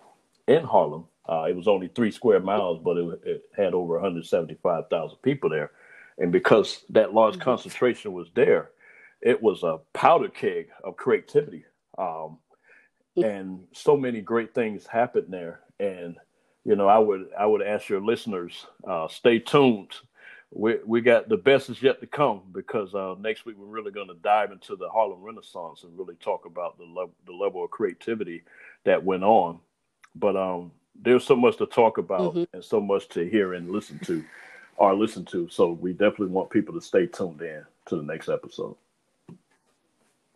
in 0.46 0.64
Harlem. 0.64 1.04
Uh, 1.28 1.42
it 1.42 1.54
was 1.54 1.68
only 1.68 1.88
three 1.88 2.11
square 2.11 2.40
miles, 2.40 2.81
but 2.83 2.96
it, 2.96 3.20
it 3.24 3.42
had 3.54 3.74
over 3.74 3.94
175,000 3.94 5.18
people 5.18 5.50
there. 5.50 5.72
And 6.16 6.33
because 6.33 6.85
that 6.88 7.12
large 7.12 7.35
mm-hmm. 7.35 7.42
concentration 7.42 8.14
was 8.14 8.31
there, 8.35 8.70
it 9.20 9.42
was 9.42 9.62
a 9.62 9.81
powder 9.92 10.28
keg 10.28 10.68
of 10.83 10.96
creativity. 10.96 11.66
Um, 11.98 12.38
and 13.24 13.64
so 13.72 13.96
many 13.96 14.20
great 14.20 14.54
things 14.54 14.87
happened 14.87 15.26
there. 15.28 15.61
And, 15.81 16.16
you 16.64 16.76
know, 16.76 16.88
I 16.88 16.98
would, 16.98 17.28
I 17.38 17.46
would 17.46 17.62
ask 17.62 17.88
your 17.88 18.00
listeners, 18.00 18.66
uh, 18.87 19.09
stay 19.09 19.38
tuned. 19.38 19.92
We, 20.50 20.76
we 20.87 21.00
got 21.02 21.28
the 21.28 21.37
best 21.37 21.68
is 21.68 21.83
yet 21.83 22.00
to 22.00 22.07
come 22.07 22.42
because 22.52 22.94
uh, 22.94 23.16
next 23.18 23.44
week 23.44 23.57
we're 23.59 23.66
really 23.66 23.90
going 23.90 24.09
to 24.09 24.14
dive 24.14 24.50
into 24.50 24.76
the 24.76 24.88
Harlem 24.88 25.22
Renaissance 25.22 25.85
and 25.85 25.98
really 25.98 26.14
talk 26.16 26.46
about 26.46 26.78
the, 26.78 26.85
le- 26.85 27.11
the 27.26 27.33
level 27.33 27.64
of 27.64 27.70
creativity 27.70 28.42
that 28.85 29.04
went 29.04 29.24
on. 29.24 29.61
But 30.14 30.37
um, 30.37 30.72
there's 31.00 31.24
so 31.24 31.37
much 31.37 31.59
to 31.59 31.66
talk 31.66 31.98
about 31.98 32.35
mm-hmm. 32.35 32.44
and 32.54 32.64
so 32.64 32.81
much 32.81 33.09
to 33.09 33.28
hear 33.28 33.54
and 33.54 33.70
listen 33.70 33.98
to 34.00 34.24
or 34.78 34.94
listen 34.94 35.24
to. 35.26 35.48
So 35.50 35.72
we 35.72 35.92
definitely 35.92 36.28
want 36.28 36.50
people 36.50 36.74
to 36.74 36.81
stay 36.81 37.07
tuned 37.07 37.42
in 37.42 37.64
to 37.87 37.96
the 37.96 38.02
next 38.02 38.28
episode. 38.28 38.76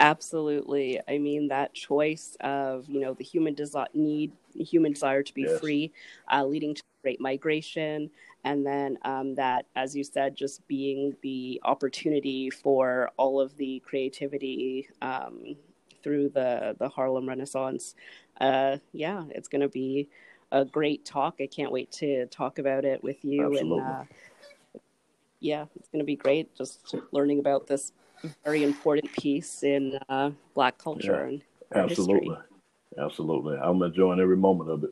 Absolutely. 0.03 0.99
I 1.09 1.19
mean, 1.19 1.47
that 1.49 1.75
choice 1.75 2.37
of, 2.41 2.89
you 2.89 3.01
know, 3.01 3.15
the 3.15 3.23
human 3.23 3.55
desire 3.55 3.87
need, 3.95 4.33
human 4.53 4.93
desire 4.93 5.23
to 5.23 5.33
be 5.33 5.43
yes. 5.43 5.61
free, 5.61 5.93
uh, 6.31 6.45
leading 6.45 6.75
to 6.75 6.83
great 7.03 7.21
migration. 7.21 8.11
And 8.43 8.67
then 8.67 8.99
um, 9.03 9.37
that, 9.37 9.67
as 9.77 9.95
you 9.95 10.03
said, 10.03 10.35
just 10.35 10.67
being 10.67 11.17
the 11.23 11.61
opportunity 11.65 12.51
for 12.51 13.13
all 13.17 13.41
of 13.41 13.57
the 13.57 13.81
creativity 13.87 14.89
um, 15.01 15.55
through 16.03 16.31
the, 16.31 16.75
the 16.81 16.89
Harlem 16.89 17.29
Renaissance. 17.29 17.95
Uh, 18.41 18.79
yeah, 18.93 19.23
it's 19.31 19.47
going 19.47 19.63
to 19.63 19.69
be 19.69 20.09
a 20.51 20.65
great 20.65 21.05
talk. 21.05 21.37
I 21.41 21.47
can't 21.47 21.71
wait 21.71 21.93
to 21.93 22.27
talk 22.27 22.59
about 22.59 22.85
it 22.85 23.05
with 23.05 23.25
you. 23.25 23.53
Absolutely. 23.53 23.79
And 23.79 23.89
uh, 23.89 24.05
yeah, 25.39 25.67
it's 25.77 25.89
going 25.91 26.01
to 26.01 26.05
be 26.05 26.17
great 26.17 26.53
just 26.57 26.97
learning 27.13 27.39
about 27.39 27.69
this 27.69 27.93
very 28.45 28.63
important 28.63 29.13
piece 29.13 29.63
in 29.63 29.99
uh, 30.09 30.31
Black 30.55 30.79
culture 30.79 31.27
yeah, 31.27 31.37
and 31.73 31.91
absolutely, 31.91 32.37
history. 32.37 33.05
absolutely. 33.05 33.57
I'm 33.57 33.83
enjoying 33.83 34.21
every 34.21 34.37
moment 34.37 34.71
of 34.71 34.85
it. 34.85 34.91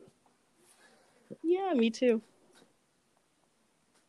Yeah, 1.43 1.73
me 1.73 1.89
too. 1.89 2.21